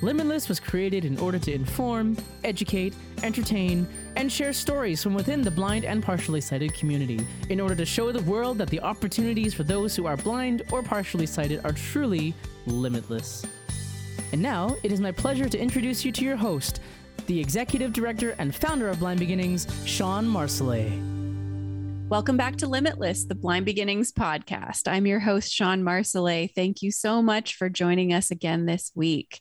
[0.00, 2.94] Limitless was created in order to inform, educate,
[3.24, 7.84] entertain, and share stories from within the blind and partially sighted community in order to
[7.84, 11.72] show the world that the opportunities for those who are blind or partially sighted are
[11.72, 12.32] truly
[12.66, 13.44] limitless.
[14.30, 16.80] And now, it is my pleasure to introduce you to your host,
[17.26, 21.18] the executive director and founder of Blind Beginnings, Shawn Marsolais.
[22.10, 24.88] Welcome back to Limitless, the Blind Beginnings podcast.
[24.88, 26.50] I'm your host, Shawn Marsolais.
[26.54, 29.40] Thank you so much for joining us again this week.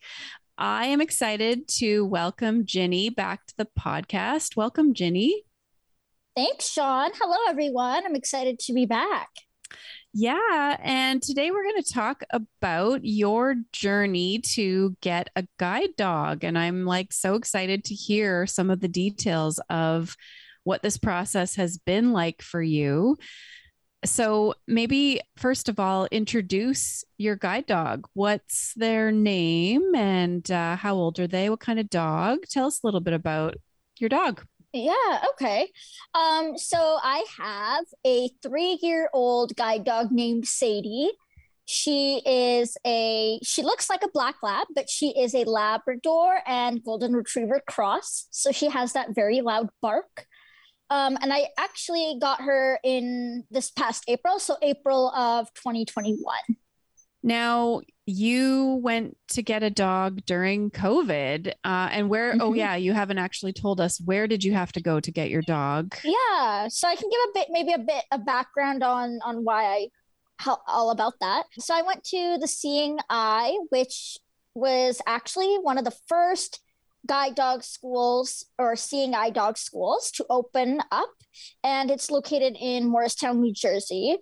[0.60, 4.56] I am excited to welcome Ginny back to the podcast.
[4.56, 5.44] Welcome, Ginny.
[6.36, 7.12] Thanks, Shawn.
[7.14, 8.04] Hello, everyone.
[8.04, 9.30] I'm excited to be back.
[10.16, 10.78] Yeah.
[10.82, 16.44] And today we're going to talk about your journey to get a guide dog.
[16.44, 20.18] And I'm like so excited to hear some of the details of
[20.64, 23.20] what this process has been like for you.
[24.06, 28.08] So, maybe first of all, introduce your guide dog.
[28.14, 31.50] What's their name and uh, how old are they?
[31.50, 32.40] What kind of dog?
[32.50, 33.56] Tell us a little bit about
[34.00, 34.46] your dog.
[34.74, 35.72] Yeah, okay.
[36.14, 41.12] Um, so I have a three year old guide dog named Sadie.
[41.66, 46.84] She is a, she looks like a black lab, but she is a Labrador and
[46.84, 48.28] Golden Retriever cross.
[48.32, 50.28] So she has that very loud bark.
[50.90, 56.18] Um, and I actually got her in this past April, so April of 2021.
[57.24, 62.30] Now, you went to get a dog during COVID, uh, and where?
[62.30, 62.42] Oh, mm-hmm.
[62.42, 65.30] Oh, yeah, you haven't actually told us where did you have to go to get
[65.30, 65.96] your dog?
[66.04, 69.66] Yeah, so I can give a bit, maybe a bit of background on on why
[69.66, 69.88] I
[70.38, 71.48] how all about that.
[71.60, 74.18] So I went to the Seeing Eye, which
[74.54, 76.62] was actually one of the first
[77.08, 81.14] guide dog schools or seeing eye dog schools to open up
[81.64, 84.18] and it's located in morristown new jersey.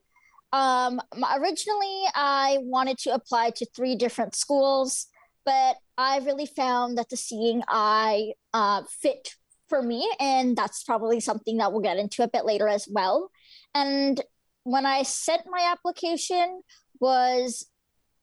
[0.53, 1.01] Um,
[1.37, 5.07] originally i wanted to apply to three different schools
[5.43, 9.35] but i really found that the seeing eye uh, fit
[9.67, 13.31] for me and that's probably something that we'll get into a bit later as well.
[13.73, 14.21] And
[14.63, 16.61] when i sent my application
[16.99, 17.67] was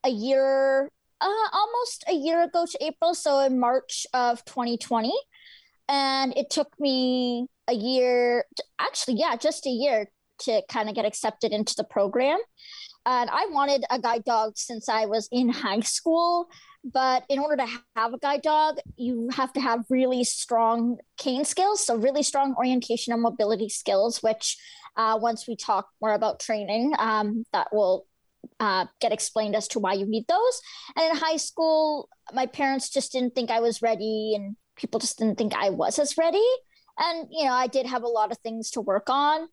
[0.04, 0.90] a year
[1.22, 5.12] uh, almost a year ago to April, so in March of 2020.
[5.88, 10.94] And it took me a year, to, actually, yeah, just a year to kind of
[10.94, 12.38] get accepted into the program.
[13.04, 16.48] And I wanted a guide dog since I was in high school.
[16.84, 21.44] But in order to have a guide dog, you have to have really strong cane
[21.44, 21.86] skills.
[21.86, 24.56] So, really strong orientation and mobility skills, which
[24.96, 28.06] uh, once we talk more about training, um, that will
[28.60, 30.60] uh, get explained as to why you need those.
[30.96, 35.18] And in high school, my parents just didn't think I was ready, and people just
[35.18, 36.46] didn't think I was as ready.
[36.98, 39.48] And you know, I did have a lot of things to work on.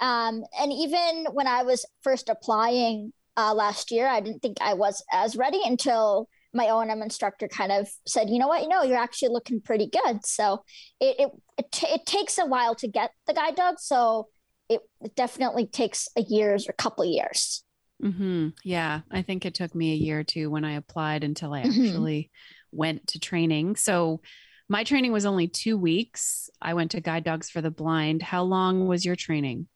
[0.00, 4.74] Um, and even when I was first applying uh, last year, I didn't think I
[4.74, 8.82] was as ready until my O&M instructor kind of said, you know what, you know,
[8.82, 10.24] you're actually looking pretty good.
[10.24, 10.64] So
[11.00, 13.76] it it it, t- it takes a while to get the guide dog.
[13.78, 14.28] So
[14.68, 17.64] it, it definitely takes a years or a couple years.
[18.02, 18.48] Mm-hmm.
[18.62, 21.62] Yeah, I think it took me a year or two when I applied until I
[21.62, 21.84] mm-hmm.
[21.84, 22.30] actually
[22.70, 23.76] went to training.
[23.76, 24.20] So
[24.68, 26.50] my training was only two weeks.
[26.60, 28.22] I went to Guide Dogs for the Blind.
[28.22, 29.66] How long was your training?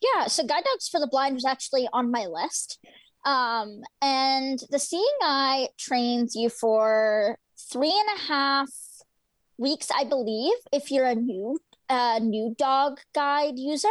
[0.00, 2.78] Yeah, so Guide Dogs for the Blind was actually on my list.
[3.24, 7.38] Um, and the Seeing Eye trains you for
[7.72, 8.68] three and a half
[9.58, 13.88] weeks, I believe, if you're a new a new dog guide user.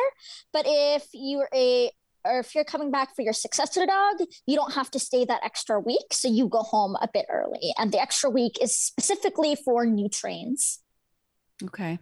[0.51, 1.91] But if you're a
[2.25, 5.43] or if you're coming back for your successor dog, you don't have to stay that
[5.43, 6.07] extra week.
[6.11, 7.73] So you go home a bit early.
[7.77, 10.79] And the extra week is specifically for new trains.
[11.63, 11.99] Okay.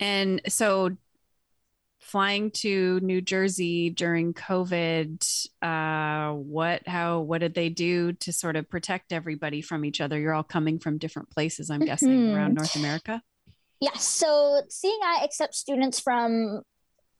[0.00, 0.96] And so
[2.00, 8.56] flying to New Jersey during COVID, uh, what, how, what did they do to sort
[8.56, 10.18] of protect everybody from each other?
[10.18, 12.36] You're all coming from different places, I'm guessing, mm-hmm.
[12.36, 13.22] around North America.
[13.80, 14.04] Yes.
[14.04, 16.62] So Seeing Eye accepts students from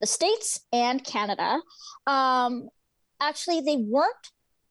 [0.00, 1.60] the States and Canada.
[2.06, 2.68] Um,
[3.20, 4.30] actually, they weren't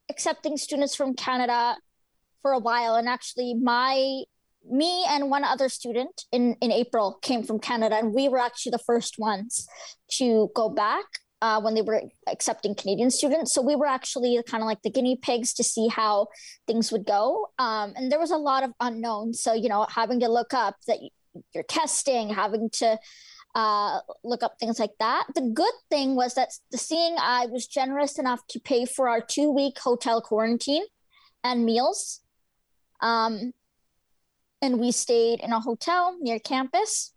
[0.10, 1.78] accepting students from Canada
[2.42, 2.96] for a while.
[2.96, 4.24] And actually, my
[4.68, 8.72] me and one other student in, in April came from Canada, and we were actually
[8.72, 9.68] the first ones
[10.14, 11.06] to go back
[11.42, 13.54] uh, when they were accepting Canadian students.
[13.54, 16.28] So we were actually kind of like the guinea pigs to see how
[16.66, 17.50] things would go.
[17.60, 19.42] Um, and there was a lot of unknowns.
[19.42, 20.98] So, you know, having to look up that
[21.54, 22.98] you're testing, having to
[23.56, 25.26] uh, look up things like that.
[25.34, 29.22] The good thing was that the Seeing Eye was generous enough to pay for our
[29.22, 30.84] two week hotel quarantine
[31.44, 32.20] and meals.
[33.02, 33.54] Um,
[34.62, 37.14] and we stayed in a hotel near campus.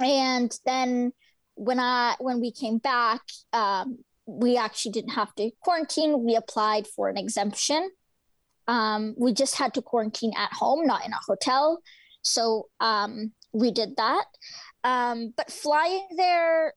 [0.00, 1.12] And then
[1.54, 3.22] when I when we came back,
[3.52, 6.24] um, we actually didn't have to quarantine.
[6.24, 7.90] We applied for an exemption.
[8.66, 11.80] Um, we just had to quarantine at home, not in a hotel.
[12.20, 14.26] So um, we did that.
[14.88, 16.72] Um, but flying there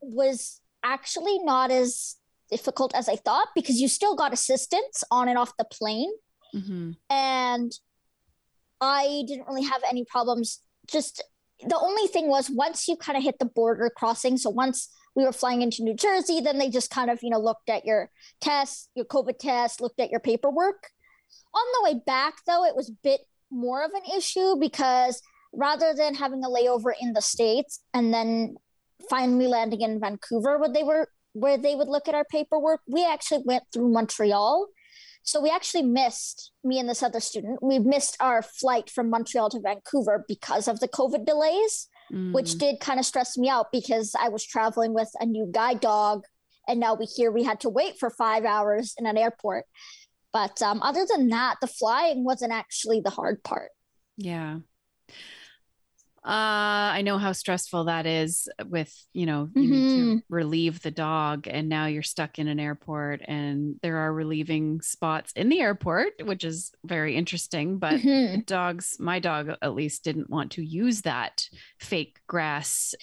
[0.00, 2.16] was actually not as
[2.50, 6.10] difficult as I thought because you still got assistance on and off the plane.
[6.54, 6.92] Mm-hmm.
[7.10, 7.72] And
[8.80, 10.60] I didn't really have any problems.
[10.86, 11.22] Just
[11.60, 15.24] the only thing was once you kind of hit the border crossing, so once we
[15.24, 18.10] were flying into New Jersey, then they just kind of, you know, looked at your
[18.40, 20.88] test, your COVID test, looked at your paperwork.
[21.52, 23.20] On the way back, though, it was a bit
[23.50, 25.20] more of an issue because
[25.52, 28.56] rather than having a layover in the States and then
[29.08, 33.04] finally landing in Vancouver where they were where they would look at our paperwork, we
[33.04, 34.68] actually went through Montreal
[35.28, 39.50] so we actually missed, me and this other student, we missed our flight from Montreal
[39.50, 42.32] to Vancouver because of the COVID delays, mm.
[42.32, 45.80] which did kind of stress me out because I was traveling with a new guide
[45.80, 46.24] dog.
[46.66, 49.66] And now we hear we had to wait for five hours in an airport.
[50.32, 53.70] But um, other than that, the flying wasn't actually the hard part.
[54.16, 54.60] Yeah.
[56.24, 59.72] Uh, I know how stressful that is with, you know, you mm-hmm.
[59.72, 60.34] need to mm-hmm.
[60.34, 65.32] relieve the dog and now you're stuck in an airport and there are relieving spots
[65.36, 67.78] in the airport, which is very interesting.
[67.78, 68.40] But mm-hmm.
[68.40, 71.48] dogs, my dog at least didn't want to use that
[71.78, 72.94] fake grass.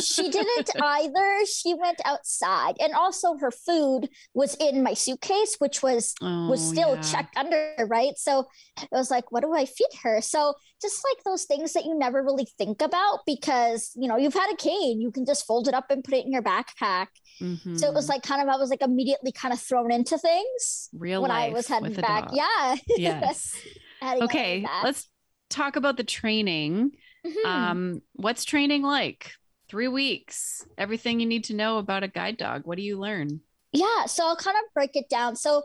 [0.00, 1.46] she didn't either.
[1.46, 6.66] She went outside and also her food was in my suitcase, which was, oh, was
[6.66, 7.02] still yeah.
[7.02, 8.16] checked under, right?
[8.16, 8.46] So
[8.80, 10.20] it was like, what do I feed her?
[10.20, 14.32] So just like those things that you never really think about because you know you've
[14.34, 17.08] had a cane you can just fold it up and put it in your backpack.
[17.40, 17.76] Mm-hmm.
[17.76, 20.90] so it was like kind of i was like immediately kind of thrown into things
[20.92, 22.28] real when i was heading back.
[22.28, 22.34] dog.
[22.34, 22.76] yeah.
[22.96, 23.56] Yes.
[24.02, 25.08] Okay let's
[25.48, 26.92] talk about the training.
[27.26, 27.46] Mm-hmm.
[27.46, 29.32] um what's training like?
[29.68, 32.62] Three weeks everything you need to know about a guide dog.
[32.64, 33.40] What do you learn?
[33.72, 35.36] Yeah so i'll kind of break it down.
[35.36, 35.62] So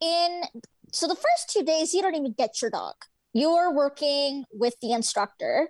[0.00, 0.42] in
[0.92, 2.94] so the first two days you don't even get your dog.
[3.32, 5.68] You're working with the instructor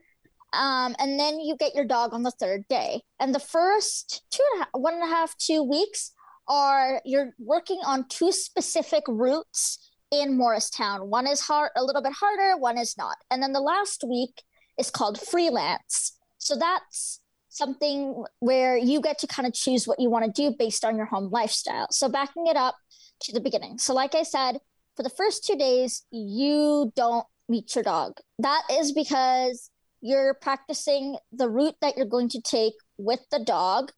[0.52, 3.02] um, and then you get your dog on the third day.
[3.20, 6.12] And the first two and a half, one and a half two weeks
[6.48, 11.10] are you're working on two specific routes in morristown.
[11.10, 13.16] One is hard a little bit harder one is not.
[13.30, 14.42] And then the last week
[14.78, 16.16] is called freelance.
[16.38, 20.54] So that's something where you get to kind of choose what you want to do
[20.56, 21.88] based on your home lifestyle.
[21.90, 22.76] So backing it up
[23.20, 23.78] to the beginning.
[23.78, 24.58] So like i said
[24.96, 28.14] for the first two days you don't meet your dog.
[28.38, 33.92] That is because you're practicing the route that you're going to take with the dog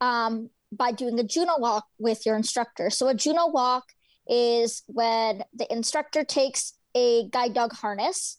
[0.00, 2.90] um, by doing a Juno walk with your instructor.
[2.90, 3.84] So, a Juno walk
[4.28, 8.38] is when the instructor takes a guide dog harness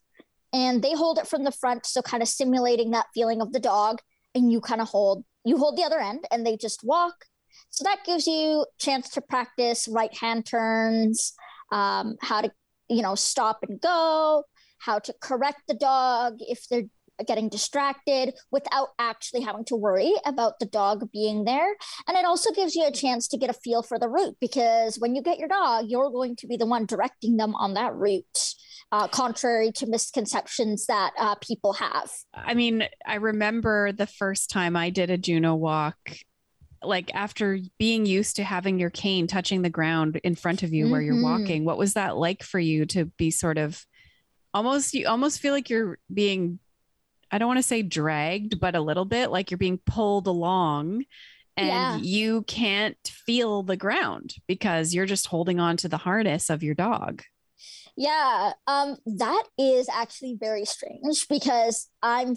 [0.54, 1.86] and they hold it from the front.
[1.86, 4.00] So, kind of simulating that feeling of the dog,
[4.34, 7.26] and you kind of hold you hold the other end and they just walk.
[7.70, 11.34] So that gives you chance to practice right hand turns,
[11.72, 12.52] um, how to
[12.92, 14.44] you know, stop and go,
[14.82, 16.84] how to correct the dog if they're
[17.24, 21.76] getting distracted without actually having to worry about the dog being there.
[22.08, 24.98] And it also gives you a chance to get a feel for the route because
[24.98, 27.94] when you get your dog, you're going to be the one directing them on that
[27.96, 28.26] route.
[28.92, 32.12] Uh, contrary to misconceptions that uh, people have.
[32.34, 35.96] I mean, I remember the first time I did a Juno walk
[36.84, 40.86] like after being used to having your cane touching the ground in front of you
[40.86, 40.92] mm-hmm.
[40.92, 43.86] where you're walking what was that like for you to be sort of
[44.54, 46.60] almost you almost feel like you're being
[47.32, 51.04] i don't want to say dragged but a little bit like you're being pulled along
[51.58, 51.98] and yeah.
[51.98, 56.76] you can't feel the ground because you're just holding on to the harness of your
[56.76, 57.24] dog
[57.98, 62.36] yeah um that is actually very strange because i'm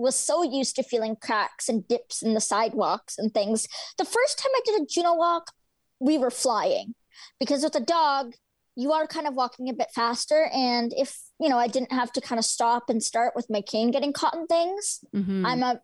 [0.00, 3.68] was so used to feeling cracks and dips in the sidewalks and things.
[3.98, 5.52] The first time I did a Juno walk,
[6.00, 6.94] we were flying
[7.38, 8.34] because with a dog,
[8.80, 10.48] you are kind of walking a bit faster.
[10.52, 13.60] And if, you know, I didn't have to kind of stop and start with my
[13.60, 15.44] cane getting caught in things, mm-hmm.
[15.44, 15.80] I'm a,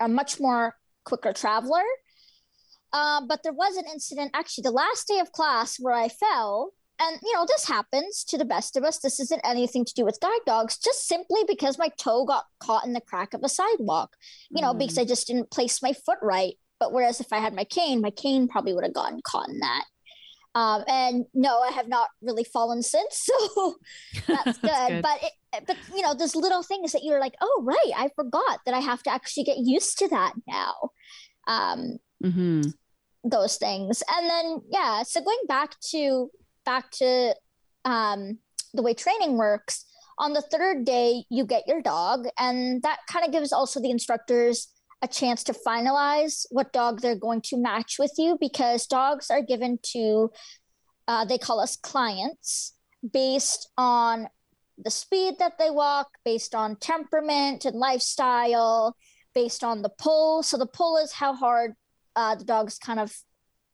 [0.00, 1.84] a much more quicker traveler.
[2.92, 6.72] Uh, but there was an incident actually the last day of class where I fell
[7.00, 10.04] and you know this happens to the best of us this isn't anything to do
[10.04, 13.48] with guide dogs just simply because my toe got caught in the crack of a
[13.48, 14.16] sidewalk
[14.50, 14.78] you know mm.
[14.78, 18.00] because i just didn't place my foot right but whereas if i had my cane
[18.00, 19.84] my cane probably would have gotten caught in that
[20.54, 23.76] Um, and no, I have not really fallen since, so
[24.26, 24.70] that's good.
[24.70, 25.02] that's good.
[25.02, 28.60] But it, but you know, there's little things that you're like, oh right, I forgot
[28.66, 30.74] that I have to actually get used to that now.
[31.46, 32.62] Um, mm-hmm.
[33.22, 35.02] Those things, and then yeah.
[35.02, 36.30] So going back to
[36.64, 37.34] back to
[37.84, 38.38] um,
[38.74, 39.84] the way training works.
[40.18, 43.90] On the third day, you get your dog, and that kind of gives also the
[43.90, 44.68] instructors
[45.02, 49.42] a chance to finalize what dog they're going to match with you because dogs are
[49.42, 50.30] given to,
[51.08, 52.74] uh, they call us clients
[53.12, 54.28] based on
[54.76, 58.96] the speed that they walk, based on temperament and lifestyle,
[59.34, 60.42] based on the pull.
[60.42, 61.74] So the pull is how hard
[62.16, 63.14] uh, the dog's kind of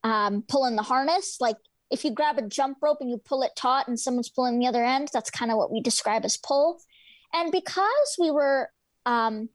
[0.04, 1.38] um, pulling the harness.
[1.40, 1.56] Like
[1.90, 4.66] if you grab a jump rope and you pull it taut and someone's pulling the
[4.66, 6.80] other end, that's kind of what we describe as pull.
[7.32, 8.70] And because we were
[9.04, 9.48] um,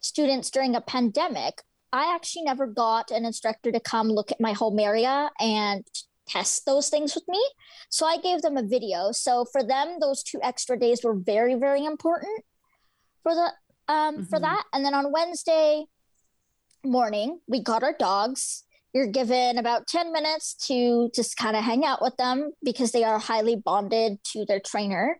[0.00, 1.62] students during a pandemic,
[1.92, 5.84] I actually never got an instructor to come look at my home area and
[6.28, 7.42] test those things with me.
[7.88, 9.12] So I gave them a video.
[9.12, 12.44] So for them, those two extra days were very, very important
[13.22, 13.52] for the
[13.92, 14.24] um mm-hmm.
[14.24, 14.64] for that.
[14.72, 15.86] And then on Wednesday
[16.84, 18.64] morning, we got our dogs.
[18.94, 23.04] You're given about 10 minutes to just kind of hang out with them because they
[23.04, 25.18] are highly bonded to their trainer.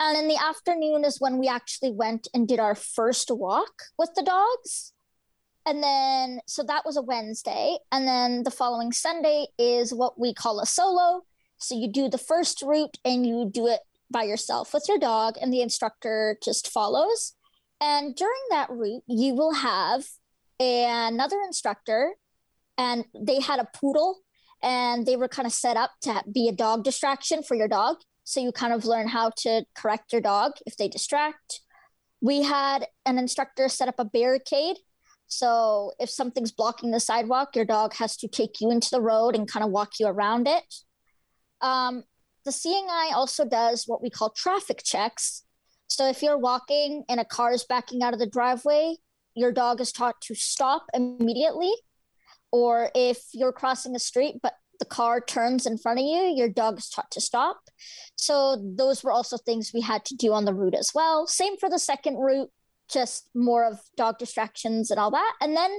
[0.00, 4.10] And in the afternoon is when we actually went and did our first walk with
[4.14, 4.92] the dogs.
[5.66, 7.78] And then, so that was a Wednesday.
[7.90, 11.24] And then the following Sunday is what we call a solo.
[11.58, 15.36] So you do the first route and you do it by yourself with your dog,
[15.40, 17.34] and the instructor just follows.
[17.80, 20.06] And during that route, you will have
[20.58, 22.14] another instructor,
[22.78, 24.20] and they had a poodle
[24.62, 27.98] and they were kind of set up to be a dog distraction for your dog.
[28.28, 31.62] So you kind of learn how to correct your dog if they distract.
[32.20, 34.76] We had an instructor set up a barricade.
[35.28, 39.34] So if something's blocking the sidewalk, your dog has to take you into the road
[39.34, 40.62] and kind of walk you around it.
[41.62, 42.04] Um,
[42.44, 45.44] the Seeing Eye also does what we call traffic checks.
[45.86, 48.96] So if you're walking and a car is backing out of the driveway,
[49.34, 51.72] your dog is taught to stop immediately.
[52.52, 56.48] Or if you're crossing a street, but the car turns in front of you, your
[56.48, 57.60] dog is taught to stop.
[58.16, 61.26] So those were also things we had to do on the route as well.
[61.26, 62.50] Same for the second route,
[62.90, 65.34] just more of dog distractions and all that.
[65.40, 65.70] And then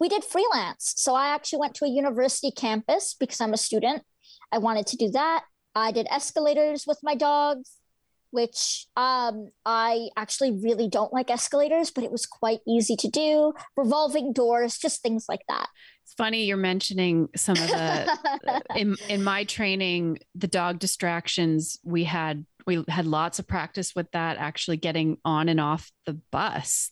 [0.00, 0.94] we did freelance.
[0.96, 4.02] So I actually went to a university campus because I'm a student.
[4.52, 5.44] I wanted to do that.
[5.74, 7.77] I did escalators with my dogs,
[8.30, 13.52] which um, I actually really don't like escalators, but it was quite easy to do.
[13.76, 15.68] Revolving doors, just things like that.
[16.04, 22.04] It's funny you're mentioning some of the in in my training, the dog distractions we
[22.04, 26.90] had we had lots of practice with that actually getting on and off the bus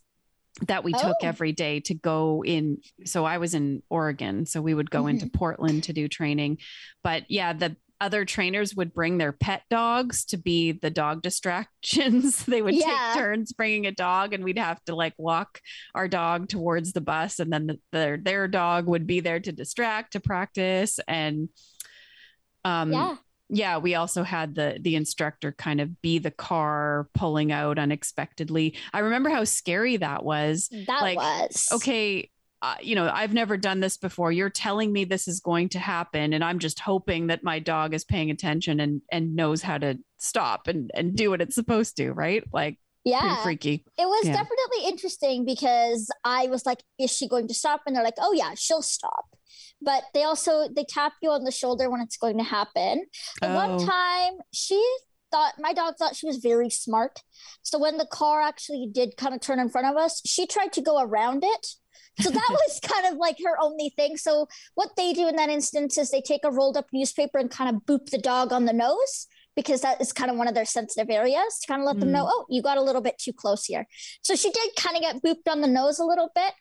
[0.62, 0.98] that we oh.
[0.98, 5.00] took every day to go in so i was in oregon so we would go
[5.00, 5.10] mm-hmm.
[5.10, 6.56] into portland to do training
[7.04, 12.44] but yeah the other trainers would bring their pet dogs to be the dog distractions.
[12.44, 13.12] they would yeah.
[13.14, 15.60] take turns bringing a dog, and we'd have to like walk
[15.94, 19.52] our dog towards the bus, and then the, their their dog would be there to
[19.52, 20.98] distract to practice.
[21.06, 21.48] And
[22.64, 23.16] um, yeah.
[23.48, 28.76] Yeah, we also had the the instructor kind of be the car pulling out unexpectedly.
[28.92, 30.68] I remember how scary that was.
[30.88, 32.28] That like, was okay
[32.66, 34.32] uh, you know, I've never done this before.
[34.32, 37.94] You're telling me this is going to happen, and I'm just hoping that my dog
[37.94, 41.96] is paying attention and and knows how to stop and and do what it's supposed
[41.98, 42.42] to, right?
[42.52, 43.84] Like, yeah, freaky.
[43.96, 44.32] It was yeah.
[44.32, 48.32] definitely interesting because I was like, "Is she going to stop?" And they're like, "Oh
[48.32, 49.26] yeah, she'll stop."
[49.80, 53.06] But they also they tap you on the shoulder when it's going to happen.
[53.42, 53.54] Oh.
[53.54, 54.84] one time she
[55.30, 57.22] thought my dog thought she was very smart.
[57.62, 60.72] So when the car actually did kind of turn in front of us, she tried
[60.72, 61.76] to go around it
[62.20, 64.16] so that was kind of like her only thing.
[64.16, 67.50] So what they do in that instance is they take a rolled up newspaper and
[67.50, 70.54] kind of boop the dog on the nose because that is kind of one of
[70.54, 72.00] their sensitive areas to kind of let mm.
[72.00, 72.30] them know, mm.
[72.30, 73.86] oh, you got a little bit too close here.
[74.22, 76.52] So she did kind of get booped on the nose a little bit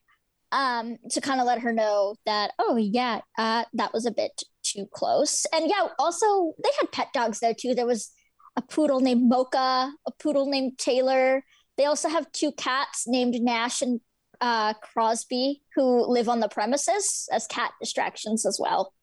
[0.52, 4.42] um, to kind of let her know that, oh, yeah, uh, that was a bit
[4.64, 5.46] too close.
[5.54, 7.76] And yeah, also they had pet dogs there too.
[7.76, 8.12] There was
[8.56, 11.44] a poodle named Mocha, a poodle named Taylor.
[11.78, 14.00] They also have two cats named Nash and
[14.42, 18.94] uh, Crosby who live on the premises as cat distractions as well.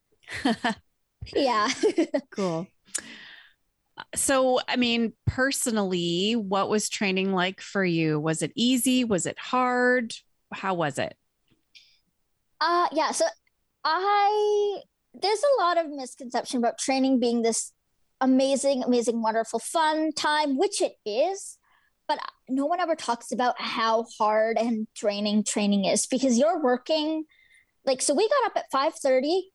[1.34, 1.68] yeah.
[2.30, 2.66] cool.
[4.14, 8.18] So, I mean, personally, what was training like for you?
[8.18, 9.04] Was it easy?
[9.04, 10.14] Was it hard?
[10.52, 11.16] How was it?
[12.60, 13.12] Uh, yeah.
[13.12, 13.26] So,
[13.84, 14.80] I,
[15.14, 17.72] there's a lot of misconception about training being this
[18.20, 21.58] amazing, amazing, wonderful, fun time, which it is
[22.12, 22.18] but
[22.52, 27.25] no one ever talks about how hard and draining training is because you're working
[27.85, 29.50] like so we got up at 5 30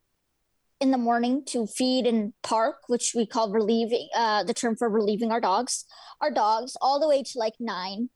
[0.80, 4.88] in the morning to feed and park, which we call relieving, uh, the term for
[4.90, 5.86] relieving our dogs,
[6.22, 8.10] our dogs all the way to like nine.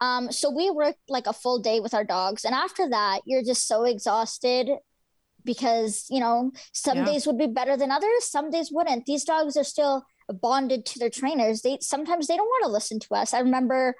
[0.00, 2.44] Um, so we worked like a full day with our dogs.
[2.44, 4.68] And after that, you're just so exhausted
[5.44, 7.06] because, you know, some Yeah.
[7.06, 8.30] days would be better than others.
[8.30, 9.06] Some days wouldn't.
[9.06, 11.62] These dogs are still bonded to their trainers.
[11.62, 13.34] They sometimes they don't want to listen to us.
[13.34, 13.94] I remember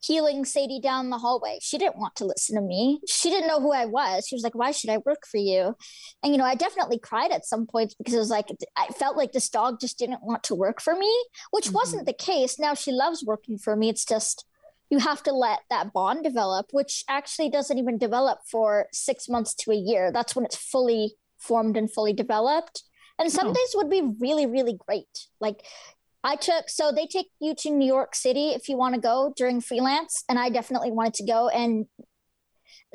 [0.00, 1.58] heeling Sadie down the hallway.
[1.60, 3.00] She didn't want to listen to me.
[3.08, 4.26] She didn't know who I was.
[4.28, 5.74] She was like, "Why should I work for you?"
[6.22, 9.16] And you know, I definitely cried at some points because it was like I felt
[9.16, 11.12] like this dog just didn't want to work for me,
[11.50, 11.74] which Mhm.
[11.74, 12.58] wasn't the case.
[12.58, 13.88] Now she loves working for me.
[13.88, 14.44] It's just
[14.90, 19.52] you have to let that bond develop, which actually doesn't even develop for 6 months
[19.54, 20.10] to a year.
[20.10, 22.84] That's when it's fully formed and fully developed.
[23.18, 23.52] And some Oh.
[23.52, 25.26] days would be really really great.
[25.40, 25.64] Like
[26.24, 29.32] I took so they take you to New York City if you want to go
[29.36, 31.48] during freelance, and I definitely wanted to go.
[31.48, 31.86] And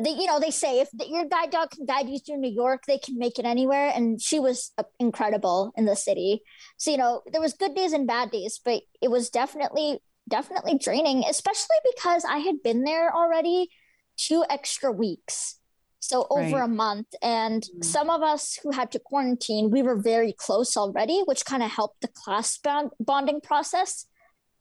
[0.04, 2.52] they, you know, they say if the, your guide dog can guide you through New
[2.52, 3.92] York, they can make it anywhere.
[3.94, 6.42] And she was uh, incredible in the city.
[6.78, 10.00] So you know, there was good days and bad days, but it was definitely
[10.30, 13.70] definitely draining, especially because I had been there already
[14.18, 15.60] two extra weeks.
[16.04, 16.66] So over Right.
[16.66, 17.08] a month.
[17.22, 17.86] And Mm.
[17.86, 21.72] some of us who had to quarantine, we were very close already, which kind of
[21.72, 24.06] helped the class bond- bonding process.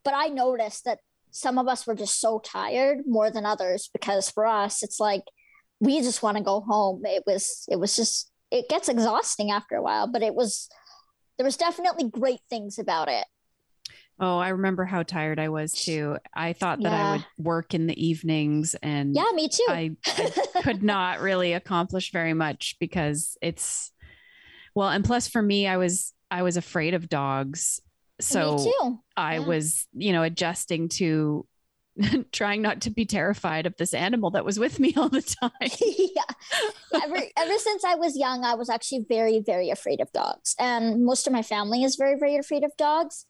[0.05, 1.01] But I noticed that
[1.33, 5.25] some of us were just so tired more than others because for us, it's like
[5.81, 7.05] we just want to go home.
[7.05, 10.69] It was, it was just, it gets exhausting after a while, but it was,
[11.39, 13.27] there was definitely great things about it.
[14.21, 16.19] Oh, I remember how tired I was too.
[16.35, 19.65] I thought that I would work in the evenings and Yeah, me too.
[19.69, 23.91] I, I could not really accomplish very much because it's
[24.75, 27.81] well, and plus for me, I was I was afraid of dogs.
[28.21, 28.71] So.
[29.17, 29.41] I Yeah.
[29.41, 31.47] was, you know, adjusting to
[32.33, 35.51] trying not to be terrified of this animal that was with me all the time.
[35.81, 37.03] yeah.
[37.03, 40.55] Ever ever since I was young, I was actually very, very afraid of dogs.
[40.59, 43.27] And most of my family is very, very afraid of dogs.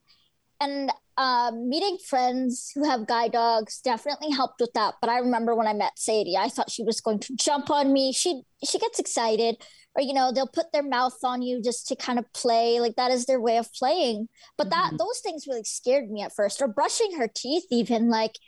[0.59, 4.95] And um, meeting friends who have guide dogs definitely helped with that.
[5.01, 7.91] But I remember when I met Sadie, I thought she was going to jump on
[7.93, 8.13] me.
[8.13, 9.57] She she gets excited,
[9.95, 12.79] or you know, they'll put their mouth on you just to kind of play.
[12.79, 14.29] Like that is their way of playing.
[14.57, 14.97] But that Mhm.
[14.97, 16.61] those things really scared me at first.
[16.61, 18.39] Or brushing her teeth, even like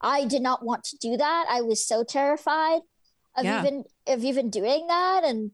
[0.00, 1.46] I did not want to do that.
[1.50, 2.82] I was so terrified
[3.36, 3.60] of Yeah.
[3.60, 5.50] even of even doing that and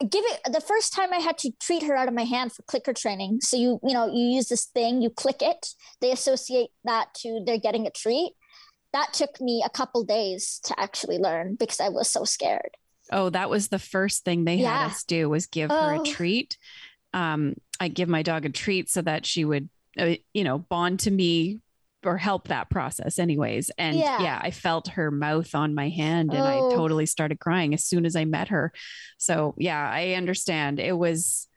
[0.00, 2.92] giving the first time I had to treat her out of my hand for clicker
[2.92, 3.38] training.
[3.42, 5.68] So you you know you use this thing, you click it.
[6.00, 8.32] They associate that to they're getting a treat.
[8.92, 12.70] That took me a couple days to actually learn because I was so scared.
[13.12, 14.78] Oh, that was the first thing they Yeah.
[14.78, 16.04] had us do was give her a Oh.
[16.04, 16.56] treat.
[17.12, 21.00] Um, I give my dog a treat so that she would, uh, you know, bond
[21.00, 21.58] to me
[22.06, 23.70] or help that process, anyways.
[23.78, 24.22] And Yeah.
[24.22, 26.70] yeah, I felt her mouth on my hand, and I Oh.
[26.76, 28.72] totally started crying as soon as I met her.
[29.18, 30.78] So yeah, I understand.
[30.80, 31.48] It was,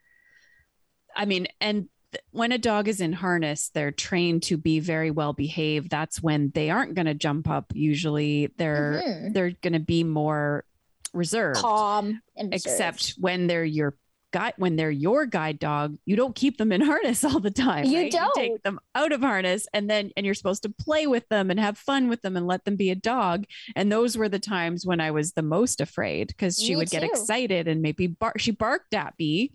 [1.16, 5.12] I mean, and th- when a dog is in harness, they're trained to be very
[5.12, 5.90] well behaved.
[5.90, 7.72] That's when they aren't going to jump up.
[7.74, 9.34] Usually, they're Mhm.
[9.34, 10.66] they're going to be more
[11.14, 12.54] reserved calm reserved.
[12.54, 13.96] except when they're your
[14.32, 17.86] guide when they're your guide dog you don't keep them in harness all the time
[17.86, 18.12] You right?
[18.12, 18.34] don't.
[18.36, 21.60] take them out of harness and then and you're supposed to play with them and
[21.60, 24.86] have fun with them and let them be a dog and those were the times
[24.86, 28.34] when i was the most afraid because she Me would get excited and maybe bar-
[28.38, 29.52] she barked at me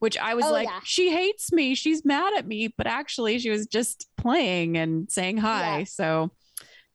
[0.00, 0.80] which i was Oh, like yeah.
[0.84, 5.36] she hates me she's mad at me but actually she was just playing and saying
[5.38, 5.84] hi Yeah.
[5.84, 6.30] so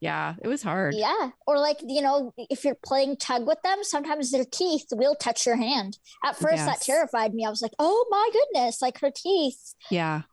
[0.01, 1.29] yeah it was hard Yeah.
[1.47, 5.45] Or like, you know, if you're playing tug with them, sometimes their teeth will touch
[5.45, 5.97] your hand.
[6.25, 7.45] At first that terrified me.
[7.45, 9.75] I was like, oh my goodness, like her teeth.
[9.89, 10.23] yeah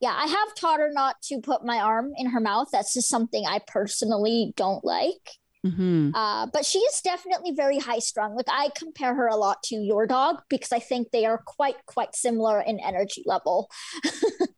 [0.00, 2.68] Yeah, I have taught her not to put my arm in her mouth.
[2.72, 5.30] That's just something I personally don't like.
[5.64, 8.36] Hmm Uh, but she is definitely very high strung.
[8.36, 11.76] Like I compare her a lot to your dog because I think they are quite
[11.86, 13.68] quite similar in energy level.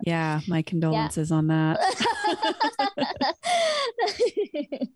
[0.04, 1.78] yeah my condolences on that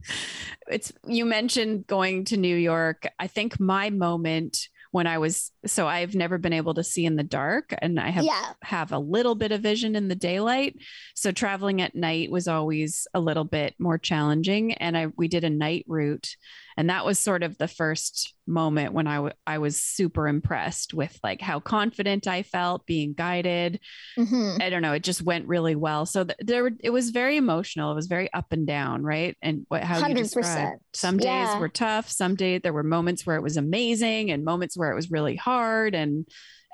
[0.68, 3.06] it's you mentioned going to New York.
[3.18, 7.16] I think my moment when I was so I've never been able to see in
[7.16, 10.76] the dark and I have yeah, have a little bit of vision in the daylight.
[11.16, 15.44] So traveling at night was always a little bit more challenging and I we did
[15.44, 16.36] a night route
[16.76, 20.92] and that was sort of the first moment when I w- I was super impressed
[20.94, 23.78] with like how confident I felt being guided
[24.18, 24.60] Mhm.
[24.60, 24.92] I don't know.
[24.92, 26.06] It just went really well.
[26.06, 27.92] So th- there, were- it was very emotional.
[27.92, 29.36] It was very up and down, right?
[29.42, 30.16] And what how you 100%.
[30.16, 30.80] described.
[30.94, 31.58] Some days Yeah.
[31.58, 32.10] were tough.
[32.10, 35.36] Some days there were moments where it was amazing, and moments where it was really
[35.36, 36.26] hard, and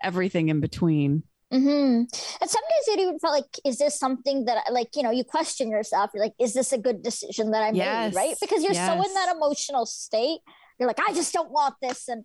[0.03, 1.23] everything in between.
[1.51, 2.03] Hmm
[2.41, 5.25] And some days it even felt like, is this something that, like, you know, you
[5.25, 6.11] question yourself.
[6.13, 8.15] You're like, is this a good decision that I Yes.
[8.15, 8.17] made?
[8.17, 8.35] Right?
[8.41, 10.41] Because you're so in that emotional state.
[10.79, 12.09] You're like, I just don't want this.
[12.09, 12.25] And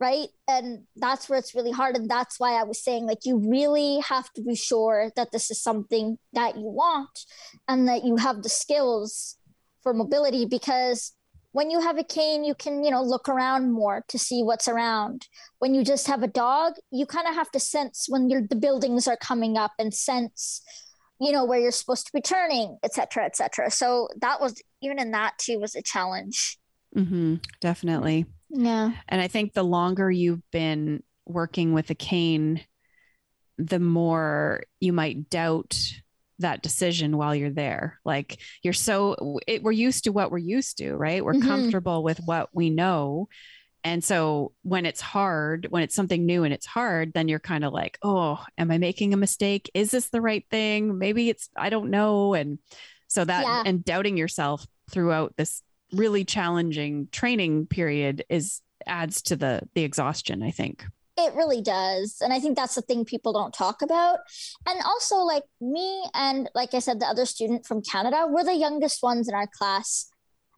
[0.00, 3.36] right and that's where it's really hard and that's why i was saying like you
[3.50, 7.26] really have to be sure that this is something that you want
[7.68, 9.36] and that you have the skills
[9.82, 11.12] for mobility because
[11.52, 14.68] when you have a cane you can you know look around more to see what's
[14.68, 15.26] around.
[15.58, 19.06] When you just have a dog you kind of have to sense when the buildings
[19.06, 20.62] are coming up and sense
[21.20, 23.70] you know where you're supposed to be turning et cetera et cetera.
[23.70, 26.58] So that was even in that too was a challenge.
[26.96, 28.26] Mm-hmm, definitely.
[28.48, 28.92] Yeah.
[29.08, 32.62] And I think the longer you've been working with a cane,
[33.58, 35.78] the more you might doubt
[36.40, 37.98] that decision while you're there.
[38.04, 41.24] Like you're so it, we're used to what we're used to, right?
[41.24, 41.48] We're mm-hmm.
[41.48, 43.28] comfortable with what we know.
[43.82, 47.64] And so when it's hard, when it's something new and it's hard, then you're kind
[47.64, 49.70] of like, oh, am I making a mistake?
[49.72, 50.98] Is this the right thing?
[50.98, 52.34] Maybe it's, I don't know.
[52.34, 52.58] And
[53.08, 53.62] so that, yeah.
[53.64, 60.42] and doubting yourself throughout this really challenging training period is adds to the the exhaustion
[60.42, 60.86] i think
[61.24, 64.18] it really does and i think that's the thing people don't talk about.
[64.66, 68.54] And also like me and like i said the other student from canada we're the
[68.54, 70.10] youngest ones in our class.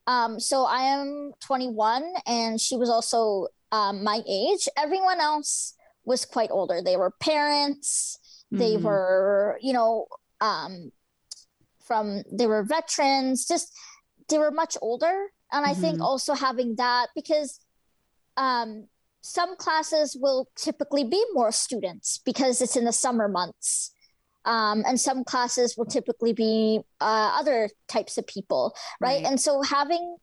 [0.07, 4.69] Um, so i am 21 and she was also um, my age.
[4.77, 6.83] Everyone else was quite older.
[6.85, 8.19] They were parents.
[8.51, 8.83] They mm.
[8.83, 10.07] were you know
[10.41, 10.93] um,
[11.81, 13.47] from they were veterans.
[13.47, 13.73] Just
[14.29, 15.29] they were much older.
[15.55, 15.81] And i mm-hmm.
[15.81, 17.61] think also having that because
[18.37, 18.89] um,
[19.23, 23.93] some classes will typically be more students because it's in the summer months
[24.45, 29.23] um, and some classes will typically be uh, other types of people right?
[29.23, 30.17] right and so having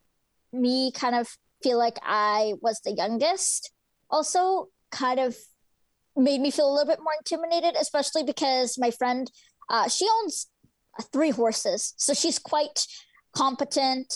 [0.54, 1.28] me kind of
[1.64, 3.72] feel like i was the youngest
[4.10, 5.36] also kind of
[6.16, 9.32] made me feel a little bit more intimidated especially because my friend
[9.70, 10.48] uh, she owns
[11.14, 12.86] three horses so she's quite
[13.34, 14.14] competent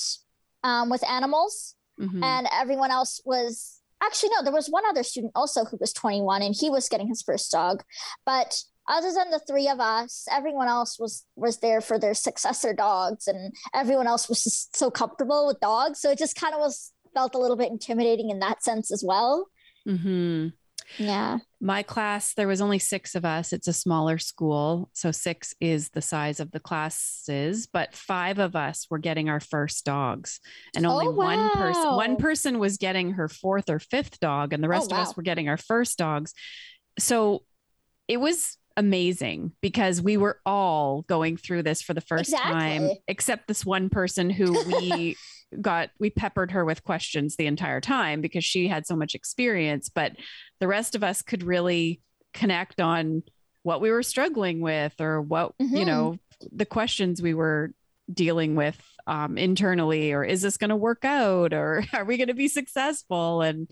[0.63, 2.23] um, with animals, mm-hmm.
[2.23, 4.43] and everyone else was actually no.
[4.43, 7.51] There was one other student also who was 21, and he was getting his first
[7.51, 7.83] dog,
[8.25, 12.73] but other than the three of us everyone else was was there for their successor
[12.73, 16.59] dogs and everyone else was just so comfortable with dogs so it just kind of
[16.59, 19.47] was felt a little bit intimidating in that sense as well
[19.87, 20.47] mm-hmm.
[20.97, 21.39] Yeah.
[21.61, 23.53] My class, there was only six of us.
[23.53, 24.89] It's a smaller school.
[24.93, 29.39] So six is the size of the classes, but five of us were getting our
[29.39, 30.39] first dogs.
[30.75, 31.25] And only oh, wow.
[31.25, 34.91] one person one person was getting her fourth or fifth dog, and the oh, rest
[34.91, 35.01] oh, wow.
[35.01, 36.33] of us were getting our first dogs.
[36.99, 37.43] So
[38.07, 42.53] it was amazing because we were all going through this for the first exactly.
[42.53, 45.15] time, except this one person who we
[45.61, 49.89] got we peppered her with questions the entire time because she had so much experience
[49.89, 50.13] but
[50.59, 52.01] the rest of us could really
[52.33, 53.23] connect on
[53.63, 55.75] what we were struggling with or what mm-hmm.
[55.75, 56.17] you know
[56.51, 57.71] the questions we were
[58.11, 62.27] dealing with um, internally or is this going to work out or are we going
[62.27, 63.71] to be successful and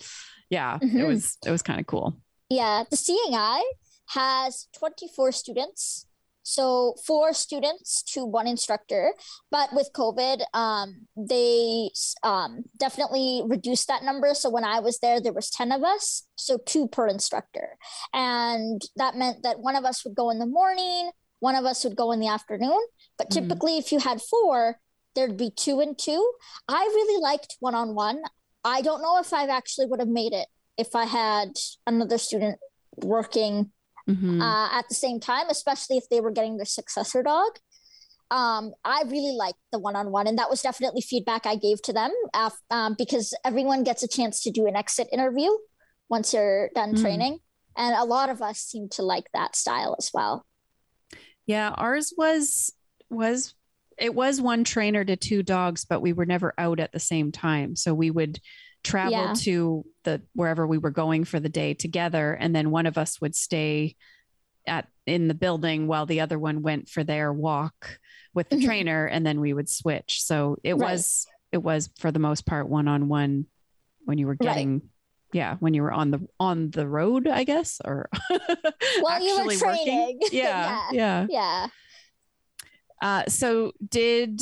[0.50, 0.98] yeah mm-hmm.
[0.98, 2.18] it was it was kind of cool
[2.50, 3.70] yeah the seeing eye
[4.08, 6.06] has 24 students
[6.44, 9.14] so four students to one instructor
[9.50, 11.90] but with covid um, they
[12.24, 14.34] um, definitely reduced that number.
[14.34, 17.78] So when i was there there was 10 of us so two per instructor.
[18.14, 21.84] And that meant that one of us would go in the morning one of us
[21.84, 22.80] would go in the afternoon.
[23.18, 23.48] But mm-hmm.
[23.48, 24.78] typically if you had four
[25.16, 26.32] there'd be two and two.
[26.68, 28.22] I really liked one-on-one.
[28.64, 31.50] I don't know if i actually would have made it if i had
[31.88, 32.60] another student
[32.98, 33.72] working
[34.10, 34.42] mm-hmm.
[34.42, 37.52] uh, at the same time, especially if they were getting their successor dog.
[38.30, 42.12] Um, I really liked the one-on-one, and that was definitely feedback I gave to them
[42.34, 45.50] af- um, because everyone gets a chance to do an exit interview
[46.10, 47.02] once you're done mm.
[47.02, 47.40] training,
[47.76, 50.46] and a lot of us seem to like that style as well.
[51.46, 52.74] Yeah, ours was
[53.10, 53.54] was
[53.98, 57.34] it was one trainer to two dogs, but we were never out at the same
[57.34, 58.40] time, so we would
[58.84, 59.34] travel yeah.
[59.36, 63.22] to the wherever we were going for the day together and then one of us
[63.22, 63.96] would stay
[64.68, 68.00] at in the building while the other one went for their walk
[68.34, 68.66] with the mm-hmm.
[68.66, 70.92] trainer and then we would switch so it right.
[70.92, 73.46] was it was for the most part one on one
[74.06, 74.82] when you were getting right.
[75.34, 78.10] yeah when you were on the on the road i guess or
[79.02, 81.68] while you were training yeah yeah yeah, yeah.
[83.02, 84.40] Uh, so did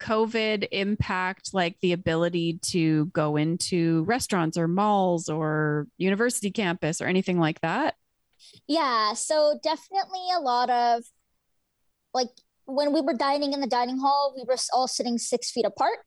[0.00, 7.06] COVID impact like the ability to go into restaurants or malls or university campus or
[7.06, 7.94] anything like that?
[8.66, 11.02] Yeah, so definitely a lot of
[12.14, 12.28] like
[12.66, 15.98] when we were dining in the dining hall, we were all sitting six feet apart.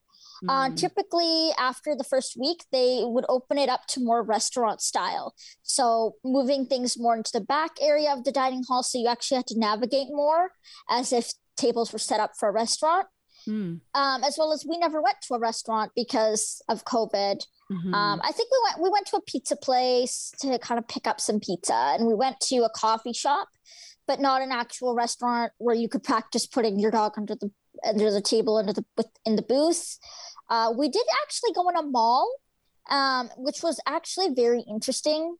[0.44, 0.50] Mm.
[0.50, 0.76] Uh, hmm.
[0.76, 5.34] typically, after the first week, they would open it up to more restaurant style.
[5.62, 8.84] So, moving things more into the back area of the dining hall.
[8.84, 10.52] So, you actually had to navigate more
[10.90, 13.08] as if tables were set up for a restaurant.
[13.46, 13.76] Hmm.
[13.96, 17.46] um, as well as we never went to a restaurant because of COVID.
[17.72, 17.94] Mhm.
[17.94, 21.08] Um, I think we went we went to a pizza place to kind of pick
[21.08, 23.48] up some pizza, and we went to a coffee shop,
[24.08, 27.50] but not an actual restaurant where you could practice putting your dog under the
[27.84, 29.98] under the table under the with- in the booth.
[30.50, 32.30] Uh, we did actually go in a mall,
[32.90, 35.38] um, which was actually very interesting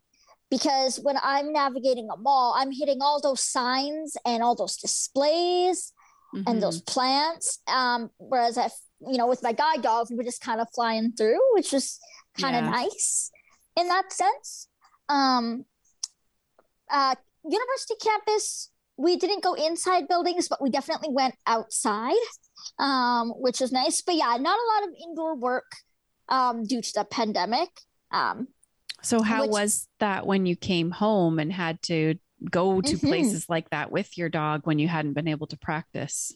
[0.50, 5.92] because when I'm navigating a mall, I'm hitting all those signs and all those displays
[6.34, 6.44] Mhm.
[6.48, 7.60] and those plants.
[7.68, 8.70] Um, whereas I,
[9.02, 12.00] you know, with my guide dog, we were just kind of flying through, which was
[12.40, 12.70] kind of Yeah.
[12.72, 13.32] nice
[13.76, 14.68] in that sense.
[15.10, 15.66] Um,
[16.90, 22.16] uh, university campus, we didn't go inside buildings, but we definitely went outside,
[22.80, 24.02] um, which was nice.
[24.02, 25.72] But yeah, not a lot of indoor work
[26.30, 27.70] um, due to the pandemic.
[28.12, 28.48] Um,
[29.04, 33.08] So how Which- was that when you came home and had to go to Mhm.
[33.08, 36.34] places like that with your dog when you hadn't been able to practice?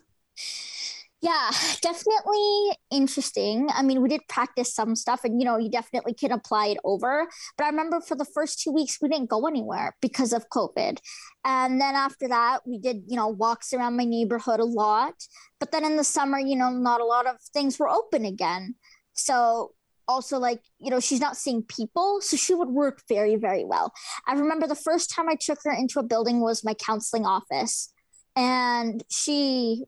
[1.22, 1.50] Yeah,
[1.82, 3.70] definitely interesting.
[3.74, 6.78] I mean, we did practice some stuff and you know, you definitely can apply it
[6.84, 7.28] over.
[7.58, 11.00] But I remember for the first two weeks we didn't go anywhere because of COVID.
[11.44, 15.16] And then after that, we did, you know, walks around my neighborhood a lot.
[15.60, 18.76] But then in the summer, you know, not a lot of things were open again.
[19.14, 19.75] So
[20.08, 22.20] also like, you know, she's not seeing people.
[22.22, 23.94] So she would work very, very well.
[24.28, 27.92] I remember the first time I took her into a building was my counseling office.
[28.36, 29.84] And she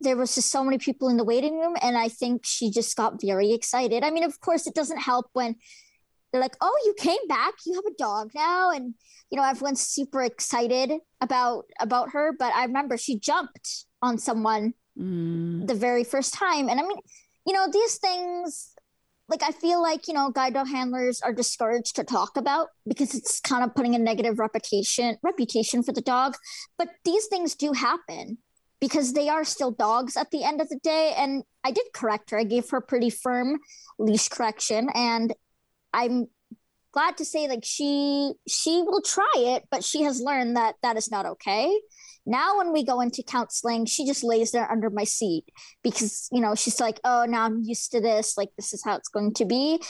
[0.00, 2.94] there was just so many people in the waiting room and i think she just
[2.98, 5.56] got very excited i mean of course it doesn't help when
[6.30, 8.92] they're like oh you came back you have a dog now and
[9.30, 10.92] you know everyone's super excited
[11.22, 16.70] about about her but i remember she jumped on someone Mm, the very first time
[16.70, 16.96] and i mean
[17.46, 18.70] you know these things
[19.28, 23.14] like i feel like you know guide dog handlers are discouraged to talk about because
[23.14, 26.36] it's kind of putting a negative reputation reputation for the dog.
[26.78, 28.38] But these things do happen
[28.80, 31.14] because they are still dogs at the end of the day.
[31.16, 32.38] And i did correct her.
[32.38, 33.58] I gave her a pretty firm
[33.98, 34.88] leash correction.
[34.94, 35.34] And
[35.92, 36.26] i'm
[36.92, 40.96] glad to say like she she will try it but she has learned that that
[40.96, 41.70] is not okay
[42.26, 45.44] now when we go into counseling she just lays there under my seat
[45.82, 48.36] because you know she's like oh now i'm used to this.
[48.36, 49.80] Like this is how it's going to be.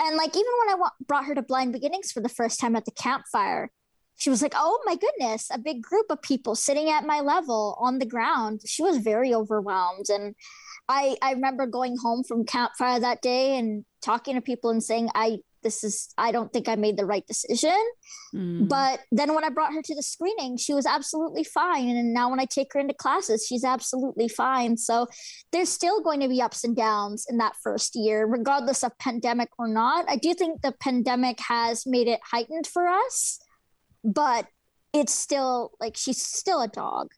[0.00, 2.84] And like even when i brought her to blind beginnings for the first time at
[2.84, 3.70] the campfire
[4.16, 7.76] she was like oh my goodness a big group of people sitting at my level
[7.80, 8.60] on the ground.
[8.66, 10.06] She was very overwhelmed.
[10.08, 10.34] And
[10.88, 15.08] i i remember going home from campfire that day and talking to people and saying
[15.14, 17.78] i this is i don't think i made the right decision
[18.34, 18.68] mm.
[18.68, 21.96] but then when I brought her to the screening, she was absolutely fine.
[21.96, 24.76] And now when I take her into classes, she's absolutely fine.
[24.76, 25.06] So
[25.52, 29.50] there's still going to be ups and downs in that first year, regardless of pandemic
[29.58, 30.06] or not.
[30.08, 33.38] I do think the pandemic has made it heightened for us,
[34.04, 34.46] but
[34.92, 37.08] it's still like she's still a dog.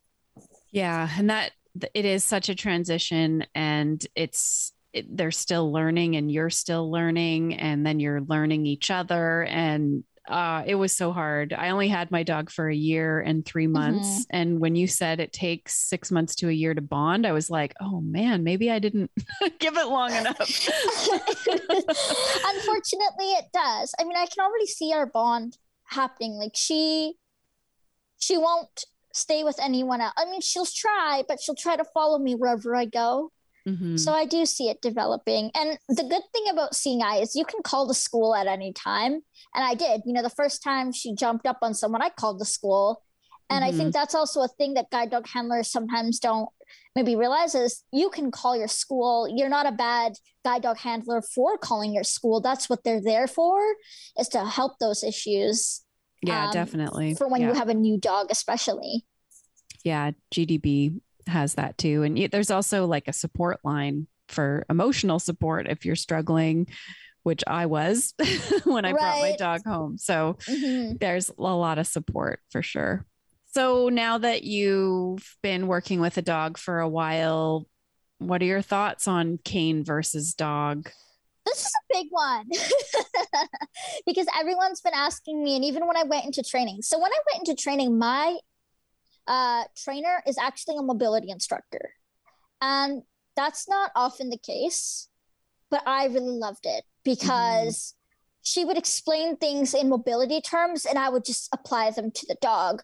[0.70, 1.52] Yeah, and that
[1.94, 7.54] it is such a transition, and it's it, they're still learning, and you're still learning,
[7.54, 11.52] and then you're learning each other, and uh, it was so hard.
[11.52, 15.20] I only had my dog for a year and three months, and when you said
[15.20, 18.70] it takes six months to a year to bond, I was like, oh man, maybe
[18.70, 19.10] I didn't
[19.58, 20.38] give it long enough.
[20.38, 23.94] Unfortunately, it does.
[23.98, 26.34] I mean, I can already see our bond happening.
[26.34, 27.14] Like she,
[28.18, 30.14] she won't stay with anyone else.
[30.16, 33.30] I mean, she'll try, but she'll try to follow me wherever I go.
[33.66, 33.98] Mhm.
[33.98, 35.50] So I do see it developing.
[35.54, 38.72] And the good thing about seeing eye is you can call the school at any
[38.72, 39.12] time.
[39.54, 40.02] And I did.
[40.04, 43.02] You know, the first time she jumped up on someone, I called the school.
[43.50, 46.48] And I think that's also a thing that guide dog handlers sometimes don't
[46.96, 49.28] maybe realize is you can call your school.
[49.28, 52.40] You're not a bad guide dog handler for calling your school.
[52.40, 53.60] That's what they're there for,
[54.18, 55.84] is to help those issues
[56.22, 57.14] yeah, um, definitely.
[57.14, 57.48] for when yeah.
[57.48, 59.04] you have a new dog, especially.
[59.84, 62.02] yeah, GDB has that too.
[62.02, 66.66] And there's also like a support line for emotional support if you're struggling,
[67.22, 68.14] which I was
[68.64, 69.98] when I brought my dog home.
[69.98, 70.98] So Mhm.
[71.00, 73.04] there's a lot of support for sure.
[73.52, 77.66] So now that you've been working with a dog for a while,
[78.18, 80.90] what are your thoughts on cane versus dog?
[81.46, 82.48] this is a big one
[84.06, 87.18] because everyone's been asking me and even when i went into training so when i
[87.30, 88.34] went into training my
[89.26, 91.90] uh, trainer is actually a mobility instructor
[92.60, 93.02] and
[93.36, 95.08] that's not often the case
[95.70, 97.94] but i really loved it because
[98.42, 102.36] she would explain things in mobility terms and i would just apply them to the
[102.40, 102.82] dog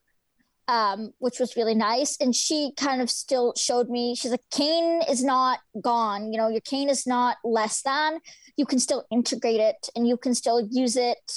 [0.70, 2.16] um, which was really nice.
[2.20, 6.32] And she kind of still showed me, she's like, cane is not gone.
[6.32, 8.20] You know, your cane is not less than.
[8.56, 11.32] You can still integrate it and you can still use it.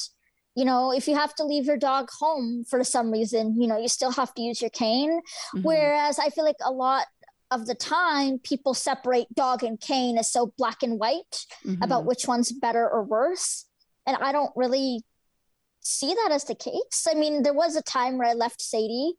[0.56, 3.78] You know, if you have to leave your dog home for some reason, you know,
[3.78, 5.22] you still have to use your cane.
[5.56, 5.64] Mhm.
[5.64, 7.08] Whereas I feel like a lot
[7.50, 11.84] of the time, people separate dog and cane as so black and white Mhm.
[11.84, 13.66] about which one's better or worse.
[14.06, 15.04] And I don't really
[15.82, 17.08] see that as the case.
[17.10, 19.14] I mean, there was a time where I left Sadie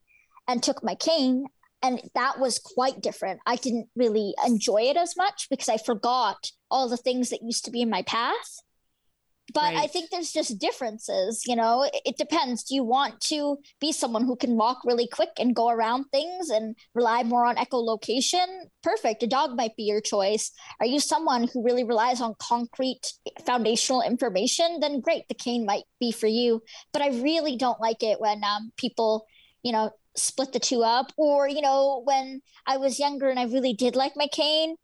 [0.49, 1.47] and took my cane,
[1.83, 3.40] and that was quite different.
[3.47, 7.64] I didn't really enjoy it as much because I forgot all the things that used
[7.66, 8.61] to be in my path.
[9.55, 11.85] But I think there's just differences, you know.
[11.85, 12.64] It, it depends.
[12.64, 16.51] Do you want to be someone who can walk really quick and go around things
[16.51, 18.47] and rely more on echolocation?
[18.83, 19.23] Perfect.
[19.23, 20.51] A dog might be your choice.
[20.81, 23.12] Are you someone who really relies on concrete
[23.47, 24.81] foundational information?
[24.81, 26.61] Then great, the cane might be for you.
[26.93, 29.25] But I really don't like it when um, people,
[29.62, 31.12] you know, split the two up.
[31.17, 34.75] Or, you know, when I was younger and I really did like my cane,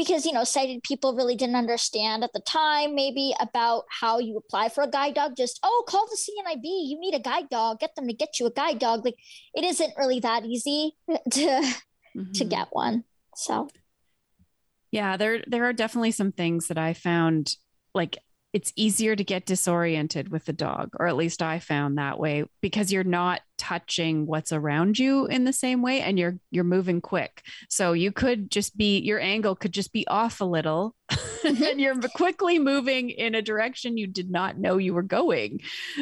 [0.00, 4.38] because you know sighted people really didn't understand at the time maybe about how you
[4.38, 7.80] apply for a guide dog just oh call the cnib you need a guide dog.
[7.80, 9.04] Get them to get you a guide dog.
[9.04, 9.16] Like
[9.52, 11.74] it isn't really that easy to to
[12.16, 12.48] Mhm.
[12.48, 13.04] get one
[13.36, 13.68] so.
[14.90, 17.56] Yeah, there there are definitely some things that I found
[17.94, 18.16] like
[18.52, 22.44] it's easier to get disoriented with the dog, or at least I found that way
[22.62, 27.00] because you're not touching what's around you in the same way and you're you're moving
[27.00, 27.42] quick.
[27.68, 31.62] So you could just be your angle could just be off a little mm-hmm.
[31.62, 35.60] and you're quickly moving in a direction you did not know you were going.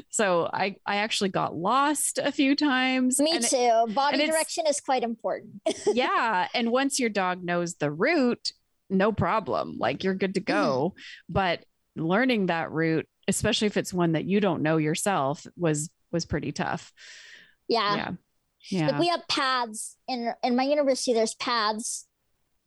[0.09, 3.21] So I I actually got lost a few times.
[3.21, 5.61] me it- too body direction is quite important
[5.93, 6.49] yeah.
[6.55, 8.53] And once your dog knows the route,
[8.89, 9.77] no problem.
[9.79, 10.95] Like you're good to go.
[10.95, 11.33] Mm-hmm.
[11.35, 11.65] But
[11.97, 16.53] learning that route, especially if it's one that you don't know yourself, was was pretty
[16.53, 16.93] tough.
[17.69, 18.11] Yeah, Yeah.
[18.71, 18.87] Yeah.
[18.91, 22.07] like we have paths in in my university there's paths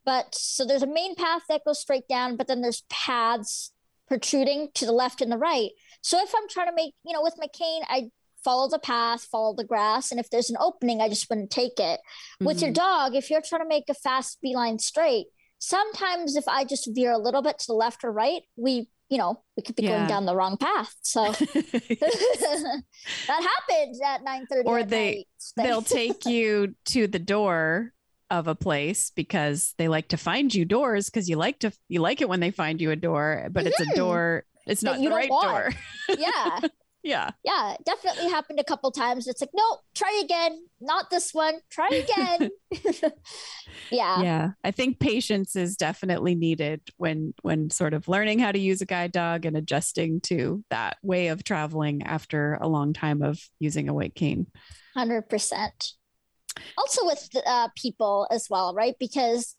[0.05, 3.71] but so there's a main path that goes straight down but then there's paths
[4.07, 7.21] protruding to the left and the right so if i'm trying to make you know
[7.21, 8.09] with my cane i
[8.43, 11.79] follow the path follow the grass and if there's an opening i just wouldn't take
[11.79, 11.99] it
[12.39, 12.75] with your Mhm.
[12.75, 15.27] dog if you're trying to make a fast beeline straight
[15.59, 19.17] sometimes if i just veer a little bit to the left or right we you
[19.19, 19.97] know we could be Yeah.
[19.97, 21.31] going down the wrong path so
[22.07, 22.81] that
[23.27, 25.25] happened at 9 30 Or they-.
[25.55, 27.93] They'll take you to the door
[28.29, 31.99] of a place because they like to find you doors because you like to you
[31.99, 33.95] like it when they find you a door, but it's a Mhm.
[33.95, 34.45] door.
[34.65, 35.47] It's not the right want.
[36.07, 36.17] door.
[36.17, 36.59] yeah
[37.03, 37.31] Yeah.
[37.43, 39.27] yeah definitely happened a couple times.
[39.27, 40.65] It's like no try again.
[40.79, 41.55] Not this one.
[41.69, 42.49] Try again.
[43.91, 44.21] Yeah.
[44.21, 48.81] Yeah i think patience is definitely needed when when sort of learning how to use
[48.81, 53.39] a guide dog and adjusting to that way of traveling after a long time of
[53.59, 54.47] using a white cane.
[54.95, 55.93] 100%
[56.77, 58.95] also with uh, people as well right?
[58.99, 59.55] Because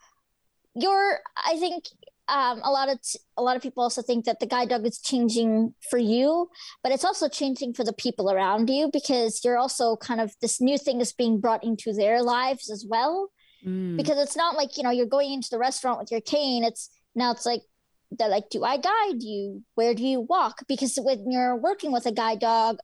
[0.74, 1.84] you're i think
[2.32, 4.86] um, a lot of t- a lot of people also think that the guide dog
[4.86, 6.48] is changing for you
[6.82, 10.60] but it's also changing for the people around you because you're also kind of this
[10.60, 13.30] new thing is being brought into their lives as well.
[13.64, 13.96] Mm.
[13.96, 16.64] because it's not like you know you're going into the restaurant with your cane.
[16.64, 17.62] It's now it's like
[18.10, 19.62] they're like do i guide you?
[19.76, 20.64] Where do you walk?
[20.66, 22.78] Because when you're working with a guide dog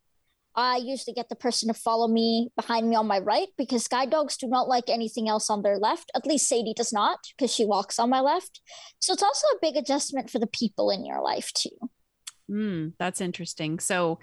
[0.59, 4.11] i usually get the person to follow me behind me on my right because guide
[4.11, 7.55] dogs do not like anything else on their left at least sadie does not because
[7.55, 8.61] she walks on my left
[8.99, 11.89] so it's also a big adjustment for the people in your life too
[12.51, 13.79] Mm, that's interesting.
[13.79, 14.21] So,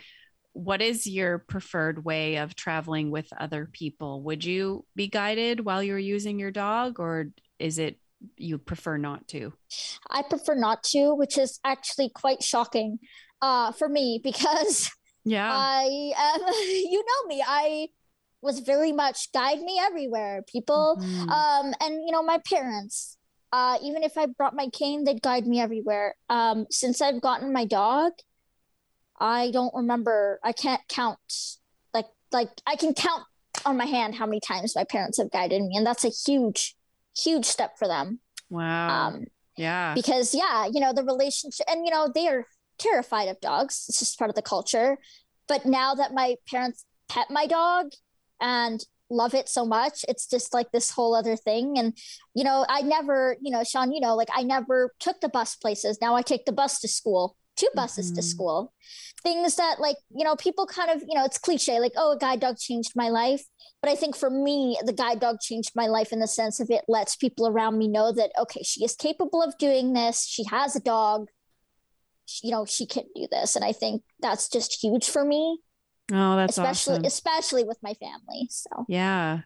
[0.54, 4.24] what is your preferred way of traveling with other people?
[4.24, 8.00] Would you be guided while you're using your dog, or is it
[8.38, 9.54] you prefer not to?
[10.10, 12.98] i prefer not to which is actually quite shocking
[13.41, 14.89] uh, for me because
[15.26, 15.52] Yeah.
[15.52, 16.42] I um,
[16.94, 17.44] you know me.
[17.46, 17.90] I
[18.42, 20.44] was very much guide me everywhere.
[20.48, 21.30] People Mhm.
[21.30, 23.18] um and you know my parents
[23.52, 26.16] uh even if I brought my cane they'd guide me everywhere.
[26.30, 28.12] Um since I've gotten my dog
[29.20, 31.20] I don't remember I can't count
[31.94, 33.24] like like I can count
[33.66, 36.76] on my hand how many times my parents have guided me and that's a huge
[37.18, 38.20] huge step for them.
[38.50, 39.08] wow.
[39.08, 39.24] Um
[39.58, 39.94] yeah.
[39.96, 42.46] because yeah you know the relationship and you know they are
[42.78, 43.86] terrified of dogs.
[43.90, 44.98] It's just part of the culture.
[45.48, 47.92] But now that my parents pet my dog
[48.42, 51.78] and love it so much it's just like this whole other thing.
[51.78, 51.96] And
[52.34, 55.56] you know i never you know Shawn you know like i never took the bus
[55.56, 56.00] places.
[56.02, 58.24] Now i take the bus to school two buses to Mhm.
[58.24, 58.74] school.
[59.24, 62.18] Things that like you know people kind of you know it's cliche like oh a
[62.18, 63.46] guide dog changed my life.
[63.82, 66.70] But i think for me the guide dog changed my life in the sense of
[66.70, 70.26] it lets people around me know that okay she is capable of doing this.
[70.26, 71.28] She has a dog
[72.43, 75.59] you know she can do this and i think that's just huge for me
[76.11, 77.05] oh, that's especially awesome.
[77.05, 79.41] especially with my family so Yeah.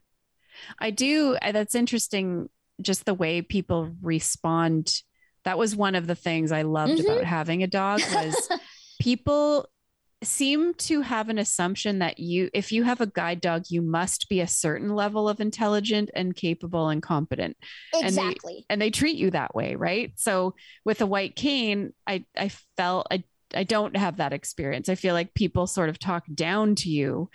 [0.77, 1.37] I do.
[1.41, 2.49] That's interesting.
[2.81, 5.01] Just the way people respond.
[5.45, 7.05] That was one of the things I loved Mhm.
[7.05, 8.49] about having a dog was
[8.99, 9.69] people
[10.23, 14.27] seem to have an assumption that you if you have a guide dog you must
[14.27, 17.55] be a certain level of intelligent and capable and competent
[17.95, 20.53] exactly and they, and they treat you that way right so
[20.83, 23.23] with a white cane i i felt i
[23.55, 27.29] i don't have that experience i feel like people sort of talk down to you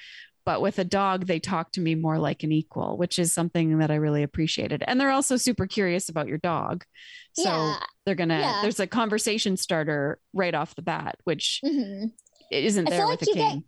[0.45, 3.78] but with a dog they talk to me more like an equal which is something
[3.78, 6.85] that i really appreciated and they're also super curious about your dog
[7.32, 7.76] so Yeah.
[8.05, 8.59] they're gonna Yeah.
[8.61, 12.12] there's a conversation starter right off the bat which Mhm.
[12.51, 13.62] Isn't I there feel with like you get-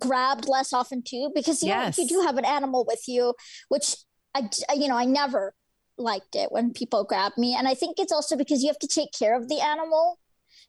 [0.00, 1.98] grabbed less often too because you know Yes.
[1.98, 3.34] you do have an animal with you
[3.68, 3.96] which
[4.34, 5.54] i you know i never
[5.98, 8.86] liked it when people grab me and i think it's also because you have to
[8.86, 10.18] take care of the animal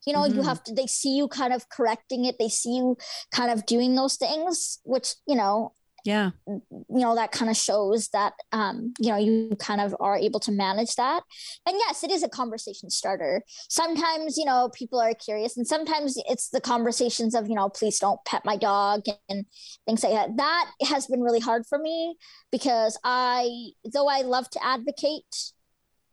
[0.05, 0.45] you know you Mhm.
[0.45, 2.97] have to they see you kind of correcting it they see you
[3.31, 5.71] kind of doing those things which you know
[6.03, 6.31] yeah.
[6.47, 10.39] You know that kind of shows that um you know you kind of are able
[10.41, 11.23] to manage that.
[11.65, 13.43] And yes it is a conversation starter.
[13.69, 17.99] Sometimes you know people are curious and sometimes it's the conversations of you know please
[17.99, 19.45] don't pet my dog and
[19.85, 20.37] things like that.
[20.37, 22.17] That has been really hard for me
[22.53, 23.49] because i
[23.93, 25.51] though i love to advocate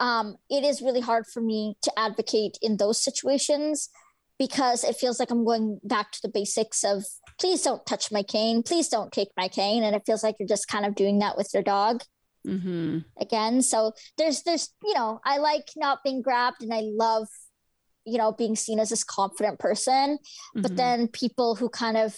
[0.00, 3.90] um it is really hard for me to advocate in those situations
[4.40, 7.04] because it feels like i'm going back to the basics of
[7.38, 10.48] please don't touch my cane please don't take my cane and it feels like you're
[10.48, 12.02] just kind of doing that with your dog
[12.44, 12.98] mm-hmm.
[13.20, 17.28] again so there's there's you know i like not being grabbed and i love
[18.06, 20.18] you know being seen as this confident person
[20.54, 20.76] but Mhm.
[20.76, 22.16] then people who kind of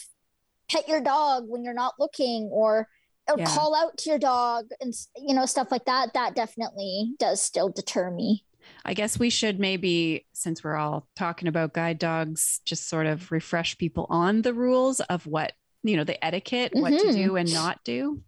[0.70, 2.88] pet your dog when you're not looking or
[3.28, 3.46] or Yeah.
[3.46, 7.68] call out to your dog and you know stuff like that that definitely does still
[7.68, 8.44] deter me
[8.84, 13.30] I guess we should maybe, since we're all talking about guide dogs, just sort of
[13.32, 15.52] refresh people on the rules of what,
[15.82, 17.14] you know, the etiquette, what to Mhm.
[17.14, 18.22] do and not do.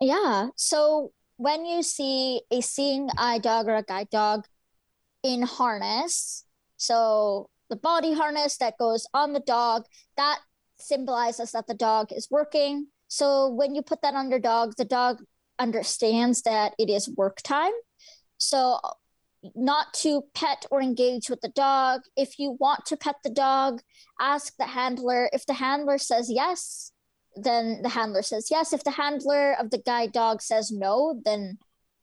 [0.00, 0.48] Yeah.
[0.56, 4.46] So when you see a seeing eye dog or a guide dog
[5.22, 6.44] in harness,
[6.76, 10.40] so the body harness that goes on the dog, that
[10.78, 12.88] symbolizes that the dog is working.
[13.08, 15.22] So when you put that on your dog, the dog
[15.58, 17.72] understands that it is work time.
[18.38, 18.80] So
[19.54, 22.02] not to pet or engage with the dog.
[22.16, 23.80] If you want to pet the dog,
[24.20, 25.30] ask the handler.
[25.32, 26.92] If the handler says yes,
[27.36, 28.72] then the handler says yes.
[28.72, 31.58] If the handler of the guide dog says no, then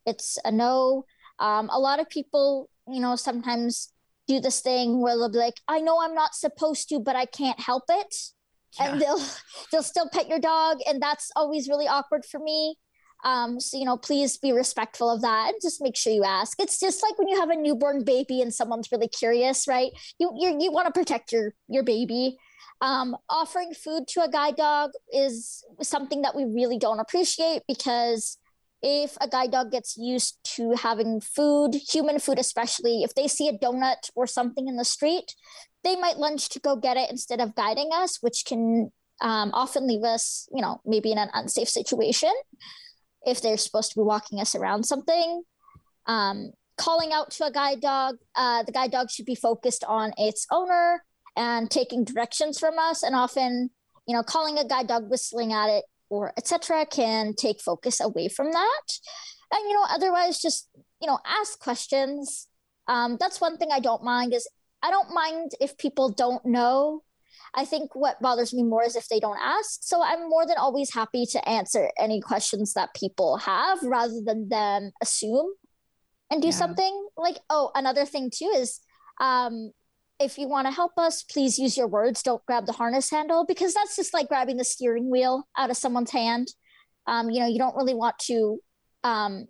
[0.05, 1.05] it's a no.
[1.39, 3.91] Um, a lot of people, you know, sometimes
[4.27, 7.25] do this thing where they'll be like, I know I'm not supposed to, but I
[7.25, 8.15] can't help it.
[8.79, 9.21] And they'll
[9.71, 12.77] they'll still pet your dog, and that's always really awkward for me.
[13.23, 16.59] Um, so you know, please be respectful of that and just make sure you ask.
[16.59, 19.91] It's just like when you have a newborn baby and someone's really curious, right?
[20.19, 22.37] You you you want to protect your your baby.
[22.79, 28.37] Um, offering food to a guide dog is something that we really don't appreciate because
[28.83, 33.47] if a guide dog gets used to having food, human food especially, if they see
[33.47, 35.33] a donut or something in the street,
[35.83, 38.91] they might lunge to go get it instead of guiding us, which can
[39.21, 42.31] um, often leave us, you know, maybe in an unsafe situation
[43.27, 45.43] if they're supposed to be walking us around something.
[46.05, 50.13] Um, calling out to a guide dog, uh, the guide dog should be focused on
[50.17, 51.03] its owner
[51.35, 53.03] and taking directions from us.
[53.03, 53.69] And often,
[54.07, 58.29] you know, calling a guide dog, whistling at it, or etc., can take focus away
[58.29, 58.83] from that.
[59.51, 60.69] And you know, otherwise, just
[61.01, 62.47] you know, ask questions.
[62.87, 64.47] Um, that's one thing I don't mind is
[64.81, 67.03] I don't mind if people don't know.
[67.53, 69.79] I think what bothers me more is if they don't ask.
[69.83, 74.49] So I'm more than always happy to answer any questions that people have rather than
[74.49, 75.53] them assume
[76.29, 76.53] and do Yeah.
[76.53, 77.07] something.
[77.17, 78.79] Like, oh, another thing too is
[79.19, 79.71] um,
[80.19, 82.23] if you want to help us, please use your words.
[82.23, 85.77] Don't grab the harness handle because that's just like grabbing the steering wheel out of
[85.77, 86.47] someone's hand.
[87.05, 88.59] Um, you know, you don't really want to
[89.03, 89.45] um,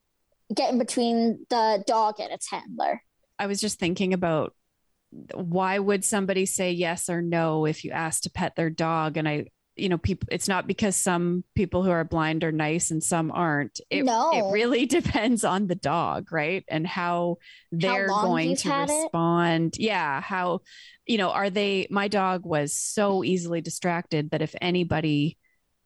[0.54, 3.02] get in between the dog and its handler.
[3.40, 4.54] I was just thinking about
[5.34, 9.28] why would somebody say yes or no if you ask to pet their dog and
[9.28, 9.46] I
[9.76, 13.32] you know people it's not because some people who are blind are nice and some
[13.32, 14.32] aren't it, No.
[14.34, 17.38] it really depends on the dog right and how
[17.72, 18.94] they're long going to had it.
[18.94, 20.62] respond yeah how
[21.06, 25.38] you know are they my dog was so easily distracted that if anybody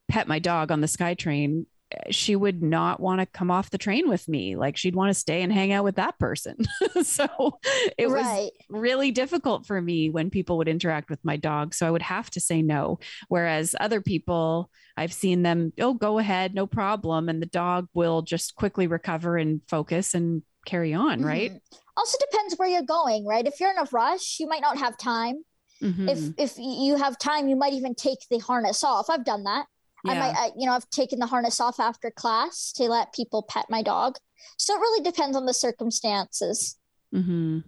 [0.08, 1.66] pet my dog on the skytrain
[2.10, 5.20] she would not want to come off the train with me like she'd want to
[5.20, 6.56] stay and hang out with that person
[7.04, 7.60] so
[7.98, 8.52] it was right.
[8.70, 11.74] really difficult for me when people would interact with my dog.
[11.74, 13.00] So I would have to say no.
[13.28, 17.30] Whereas other people, I've seen them, oh, go ahead, no problem.
[17.30, 21.52] And the dog will just quickly recover and focus and carry on, right?
[21.52, 21.60] Mhm.
[21.98, 23.46] Also depends where you're going, right?
[23.46, 25.44] If you're in a rush, you might not have time.
[25.82, 26.10] Mhm.
[26.10, 29.10] If if you have time, you might even take the harness off.
[29.10, 29.66] I've done that.
[30.08, 33.44] I might, I, you know, I've taken the harness off after class to let people
[33.44, 34.18] pet my dog.
[34.58, 36.78] So it really depends on the circumstances.
[37.12, 37.60] hmm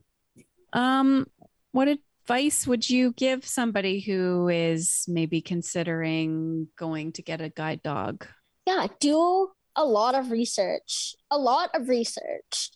[0.71, 1.27] Um,
[1.71, 7.83] what advice would you give somebody who is maybe considering going to get a guide
[7.83, 8.25] dog?
[8.65, 11.15] Yeah, do a lot of research.
[11.29, 12.71] A lot of research.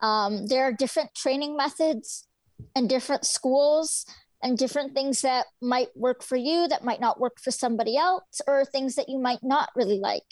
[0.00, 2.26] Um, there are different training methods
[2.74, 4.06] and different schools
[4.42, 8.40] and different things that might work for you that might not work for somebody else
[8.46, 10.24] or things that you might not really like.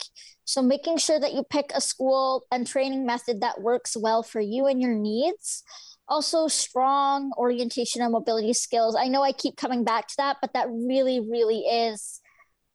[0.45, 4.41] So making sure that you pick a school and training method that works well for
[4.41, 5.63] you and your needs.
[6.09, 8.97] Also strong orientation and mobility skills.
[8.97, 12.21] I know I keep coming back to that, but that really really is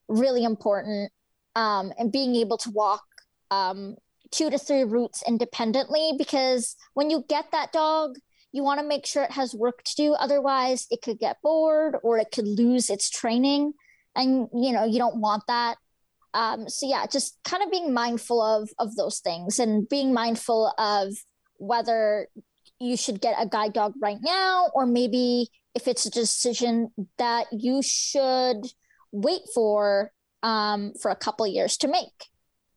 [0.08, 1.12] really important
[1.56, 3.04] um, and being able to walk
[3.50, 3.96] um,
[4.32, 8.16] two to three routes independently because when you get that dog
[8.54, 11.98] you want to make sure it has work to do otherwise it could get bored
[12.04, 13.74] or it could lose its training.
[14.16, 15.76] And you know you don't want that.
[16.36, 20.74] Um, so yeah just kind of being mindful of of those things and being mindful
[20.78, 21.14] of
[21.58, 22.28] whether
[22.80, 27.48] you should get a guide dog right now or maybe if it's a decision that
[27.52, 28.62] you should
[29.12, 30.12] wait for
[30.44, 32.30] um, for a couple years to make.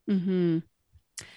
[0.09, 0.59] Mm-hmm.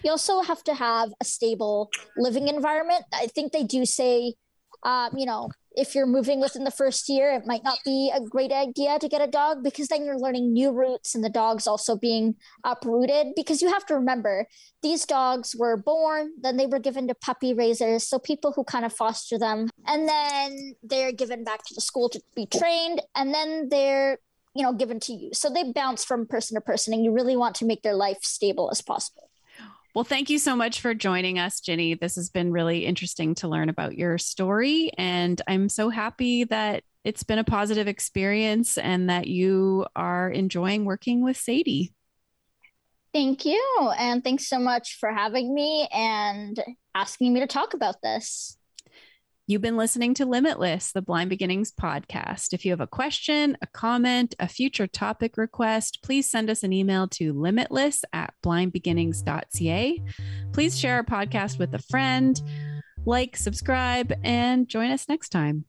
[0.05, 3.05] You also have to have a stable living environment.
[3.13, 4.35] I think they do say,
[4.83, 8.21] um, you know, if you're moving within the first year, it might not be a
[8.21, 11.67] great idea to get a dog because then you're learning new routes and the dog's
[11.67, 13.29] also being uprooted.
[13.37, 14.47] Because you have to remember,
[14.83, 18.07] these dogs were born, then they were given to puppy raisers.
[18.07, 22.09] So people who kind of foster them, and then they're given back to the school
[22.11, 24.19] to be trained, and then they're
[24.55, 27.37] you know given to you so they bounce from person to person and you really
[27.37, 29.30] want to make their life stable as possible
[29.95, 31.95] Well, thank you so much for joining us, Ginny.
[31.95, 34.93] This has been really interesting to learn about your story.
[34.97, 40.85] And I'm so happy that it's been a positive experience and that you are enjoying
[40.85, 41.93] working with Sadie.
[43.13, 43.91] Thank you.
[43.99, 46.63] And thanks so much for having me and
[46.95, 48.57] asking me to talk about this.
[49.51, 52.53] You've been listening to Limitless, the Blind Beginnings podcast.
[52.53, 56.73] If you have a question, a comment, a future topic request, please send us an
[56.73, 60.03] email to limitless at blindbeginnings.ca.
[60.53, 62.41] Please share our podcast with a friend,
[63.05, 65.65] like, subscribe, and join us next time.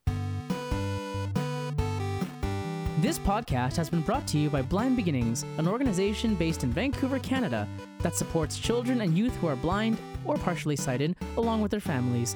[3.00, 7.18] This podcast has been brought to you by Blind Beginnings, an organization based in Vancouver,
[7.18, 7.68] Canada,
[8.02, 12.36] that supports children and youth who are blind or partially sighted, along with their families.